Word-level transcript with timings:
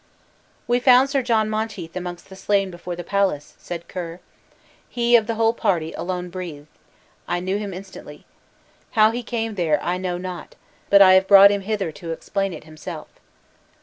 "We 0.67 0.79
found 0.79 1.11
Sir 1.11 1.21
John 1.21 1.47
Monteith 1.47 1.95
amongst 1.95 2.27
the 2.29 2.35
slain 2.35 2.71
before 2.71 2.95
the 2.95 3.03
palace," 3.03 3.53
said 3.59 3.87
Ker; 3.87 4.19
"he, 4.89 5.15
of 5.15 5.27
the 5.27 5.35
whole 5.35 5.53
party, 5.53 5.93
alone 5.93 6.29
breathed; 6.31 6.65
I 7.27 7.39
knew 7.39 7.59
him 7.59 7.71
instantly. 7.71 8.25
How 8.97 9.11
he 9.11 9.21
came 9.21 9.53
there 9.53 9.79
I 9.83 9.99
know 9.99 10.17
not; 10.17 10.55
but 10.89 11.03
I 11.03 11.13
have 11.13 11.27
brought 11.27 11.51
him 11.51 11.61
hither 11.61 11.91
to 11.91 12.09
explain 12.13 12.51
it 12.51 12.63
himself." 12.63 13.09